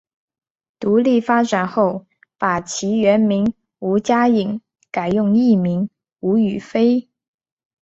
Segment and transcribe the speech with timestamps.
[0.79, 2.07] 独立发展后
[2.39, 7.07] 把其原名吴家颖改用艺名吴雨霏。